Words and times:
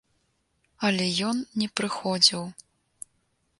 Але 0.87 1.05
ён 1.29 1.43
не 1.63 1.69
прыходзіў. 1.81 2.43